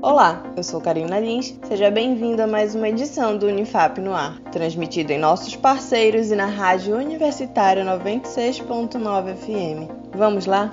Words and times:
Olá, 0.00 0.44
eu 0.56 0.62
sou 0.62 0.80
Karina 0.80 1.18
Lins, 1.18 1.58
seja 1.64 1.90
bem-vindo 1.90 2.40
a 2.40 2.46
mais 2.46 2.72
uma 2.72 2.88
edição 2.88 3.36
do 3.36 3.46
Unifap 3.48 4.00
no 4.00 4.14
Ar, 4.14 4.38
transmitido 4.52 5.12
em 5.12 5.18
nossos 5.18 5.56
parceiros 5.56 6.30
e 6.30 6.36
na 6.36 6.46
Rádio 6.46 6.94
Universitária 6.94 7.84
96.9 7.84 9.34
FM. 9.34 9.90
Vamos 10.14 10.46
lá? 10.46 10.72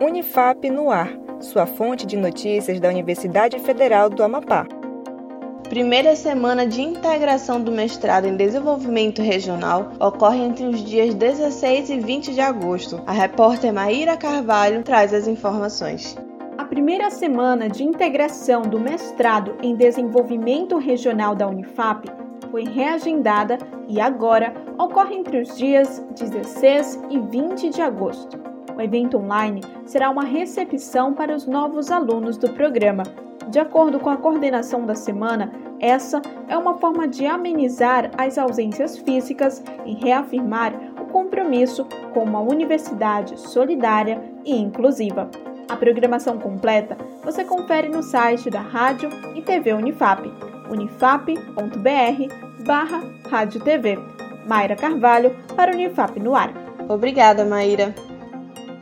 Unifap 0.00 0.70
no 0.70 0.90
Ar, 0.90 1.10
sua 1.40 1.66
fonte 1.66 2.06
de 2.06 2.16
notícias 2.16 2.78
da 2.78 2.88
Universidade 2.88 3.58
Federal 3.58 4.08
do 4.08 4.22
Amapá. 4.22 4.64
Primeira 5.68 6.14
semana 6.14 6.64
de 6.64 6.82
integração 6.82 7.60
do 7.60 7.72
mestrado 7.72 8.26
em 8.26 8.36
desenvolvimento 8.36 9.20
regional 9.20 9.90
ocorre 9.98 10.38
entre 10.38 10.66
os 10.66 10.84
dias 10.84 11.14
16 11.14 11.90
e 11.90 11.98
20 11.98 12.32
de 12.32 12.40
agosto. 12.40 13.02
A 13.08 13.12
repórter 13.12 13.72
Maíra 13.72 14.16
Carvalho 14.16 14.84
traz 14.84 15.12
as 15.12 15.26
informações 15.26 16.16
primeira 16.70 17.10
semana 17.10 17.68
de 17.68 17.82
integração 17.82 18.62
do 18.62 18.78
mestrado 18.78 19.56
em 19.60 19.74
desenvolvimento 19.74 20.78
regional 20.78 21.34
da 21.34 21.48
Unifap 21.48 22.08
foi 22.48 22.62
reagendada 22.62 23.58
e 23.88 24.00
agora 24.00 24.54
ocorre 24.78 25.16
entre 25.16 25.40
os 25.40 25.56
dias 25.56 25.98
16 26.16 27.00
e 27.10 27.18
20 27.18 27.70
de 27.70 27.82
agosto. 27.82 28.38
O 28.76 28.80
evento 28.80 29.18
online 29.18 29.62
será 29.84 30.10
uma 30.10 30.22
recepção 30.22 31.12
para 31.12 31.34
os 31.34 31.44
novos 31.44 31.90
alunos 31.90 32.36
do 32.36 32.48
programa. 32.50 33.02
De 33.48 33.58
acordo 33.58 33.98
com 33.98 34.08
a 34.08 34.16
coordenação 34.16 34.86
da 34.86 34.94
semana, 34.94 35.52
essa 35.80 36.22
é 36.46 36.56
uma 36.56 36.74
forma 36.74 37.08
de 37.08 37.26
amenizar 37.26 38.12
as 38.16 38.38
ausências 38.38 38.96
físicas 38.96 39.60
e 39.84 39.94
reafirmar 39.94 40.72
o 41.00 41.06
compromisso 41.06 41.84
com 42.14 42.22
uma 42.22 42.40
universidade 42.40 43.40
solidária 43.40 44.22
e 44.44 44.54
inclusiva. 44.56 45.28
A 45.70 45.76
programação 45.76 46.36
completa 46.36 46.96
você 47.22 47.44
confere 47.44 47.88
no 47.88 48.02
site 48.02 48.50
da 48.50 48.60
Rádio 48.60 49.08
e 49.36 49.40
TV 49.40 49.72
Unifap, 49.72 50.28
unifap.br 50.68 52.34
barra 52.66 53.04
Rádio 53.30 53.60
TV. 53.60 53.96
Carvalho 54.76 55.30
para 55.54 55.70
Unifap 55.70 56.18
no 56.18 56.34
ar. 56.34 56.52
Obrigada, 56.88 57.44
Maíra. 57.44 57.94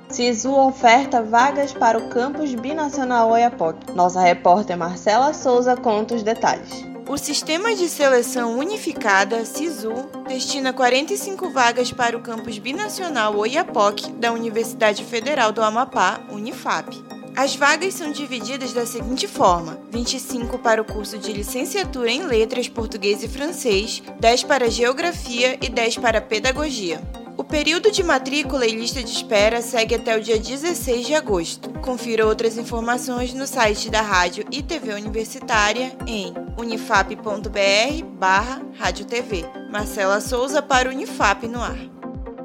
SISU 0.09 0.55
oferta 0.55 1.23
vagas 1.23 1.75
para 1.75 1.99
o 1.99 2.09
campus 2.09 2.55
binacional 2.55 3.31
Oiapoque. 3.33 3.93
Nossa 3.95 4.23
repórter 4.23 4.79
Marcela 4.79 5.35
Souza 5.35 5.77
conta 5.77 6.15
os 6.15 6.23
detalhes. 6.23 6.87
O 7.09 7.17
Sistema 7.17 7.75
de 7.75 7.89
Seleção 7.89 8.59
Unificada, 8.59 9.43
SISU, 9.43 10.11
destina 10.29 10.75
45 10.75 11.49
vagas 11.49 11.91
para 11.91 12.15
o 12.15 12.21
campus 12.21 12.59
binacional 12.59 13.35
Oiapoque 13.35 14.13
da 14.13 14.31
Universidade 14.31 15.03
Federal 15.03 15.51
do 15.51 15.63
Amapá, 15.63 16.21
Unifap. 16.31 17.03
As 17.35 17.57
vagas 17.57 17.95
são 17.95 18.13
divididas 18.13 18.75
da 18.75 18.85
seguinte 18.85 19.27
forma: 19.27 19.81
25 19.91 20.59
para 20.59 20.83
o 20.83 20.85
curso 20.85 21.17
de 21.17 21.33
licenciatura 21.33 22.11
em 22.11 22.25
Letras, 22.25 22.69
Português 22.69 23.23
e 23.23 23.29
Francês, 23.29 24.03
10 24.21 24.45
para 24.45 24.71
Geografia 24.71 25.59
e 25.63 25.69
10 25.71 25.97
para 25.97 26.21
Pedagogia. 26.21 27.01
Período 27.49 27.91
de 27.91 28.03
matrícula 28.03 28.67
e 28.67 28.73
lista 28.73 29.03
de 29.03 29.11
espera 29.11 29.63
segue 29.63 29.95
até 29.95 30.15
o 30.15 30.21
dia 30.21 30.39
16 30.39 31.07
de 31.07 31.15
agosto. 31.15 31.71
Confira 31.81 32.27
outras 32.27 32.59
informações 32.59 33.33
no 33.33 33.47
site 33.47 33.89
da 33.89 34.03
Rádio 34.03 34.45
e 34.53 34.63
TV 34.63 34.93
Universitária 34.93 35.93
em 36.07 36.35
unifap.br 36.59 38.05
barra 38.19 38.61
Rádio 38.79 39.07
TV. 39.07 39.47
Marcela 39.71 40.21
Souza 40.21 40.61
para 40.61 40.91
Unifap 40.91 41.49
no 41.49 41.63
ar. 41.63 41.79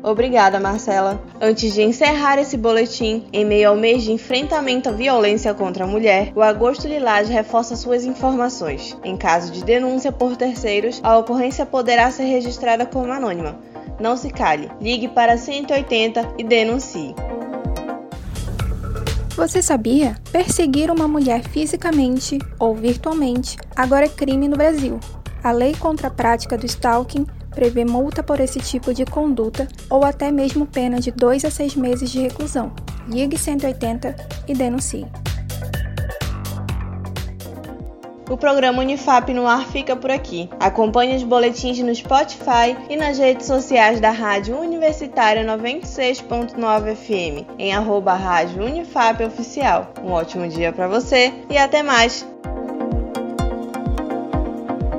Obrigada, 0.02 0.58
Marcela. 0.58 1.22
Antes 1.40 1.74
de 1.74 1.82
encerrar 1.82 2.40
esse 2.40 2.56
boletim, 2.56 3.28
em 3.34 3.44
meio 3.44 3.70
ao 3.70 3.76
mês 3.76 4.04
de 4.04 4.12
enfrentamento 4.14 4.88
à 4.88 4.94
violência 4.94 5.54
contra 5.54 5.84
a 5.84 5.88
mulher, 5.88 6.32
o 6.34 6.42
Agosto 6.42 6.88
Lilás 6.88 7.28
reforça 7.28 7.76
suas 7.76 8.06
informações. 8.06 8.98
Em 9.04 9.18
caso 9.18 9.52
de 9.52 9.66
denúncia 9.66 10.14
por 10.14 10.38
terceiros, 10.38 11.02
a 11.04 11.18
ocorrência 11.18 11.66
poderá 11.66 12.10
ser 12.10 12.24
registrada 12.24 12.86
como 12.86 13.12
anônima 13.12 13.73
não 14.00 14.18
se 14.18 14.30
cale. 14.30 14.70
Ligue 14.82 15.08
para 15.08 15.38
180 15.38 16.36
e 16.38 16.44
denuncie. 16.44 17.16
Você 19.36 19.62
sabia? 19.62 20.16
Perseguir 20.32 20.92
uma 20.92 21.08
mulher 21.08 21.44
fisicamente 21.44 22.38
ou 22.60 22.76
virtualmente 22.76 23.58
agora 23.76 24.06
é 24.06 24.10
crime 24.10 24.48
no 24.48 24.56
Brasil. 24.56 25.00
A 25.44 25.52
lei 25.52 25.74
contra 25.74 26.08
a 26.08 26.12
prática 26.12 26.58
do 26.58 26.66
stalking 26.66 27.26
prevê 27.50 27.84
multa 27.84 28.22
por 28.22 28.40
esse 28.40 28.60
tipo 28.60 28.94
de 28.94 29.06
conduta 29.06 29.68
ou 29.90 30.06
até 30.06 30.32
mesmo 30.32 30.66
pena 30.66 31.00
de 31.00 31.12
2 31.12 31.46
a 31.46 31.52
6 31.52 31.76
meses 31.76 32.12
de 32.12 32.22
reclusão. 32.22 32.72
Ligue 33.08 33.38
180 33.38 34.16
e 34.48 34.54
denuncie. 34.54 35.06
O 38.30 38.38
programa 38.38 38.82
Unifap 38.82 39.34
no 39.34 39.48
ar 39.48 39.68
fica 39.68 39.96
por 39.96 40.10
aqui. 40.10 40.50
Acompanhe 40.60 41.16
os 41.16 41.24
boletins 41.24 41.80
no 41.80 41.94
Spotify 41.94 42.76
e 42.90 42.96
nas 42.96 43.18
redes 43.18 43.46
sociais 43.46 44.00
da 44.00 44.12
Rádio 44.12 44.58
Universitária 44.58 45.46
96.9 45.46 46.96
FM, 46.96 47.46
em 47.60 47.74
arroba 47.74 48.14
Rádio 48.14 48.64
Unifap 48.64 49.24
Oficial. 49.24 49.92
Um 50.02 50.12
ótimo 50.12 50.48
dia 50.48 50.72
para 50.72 50.88
você 50.88 51.34
e 51.50 51.58
até 51.58 51.84
mais! 51.84 52.26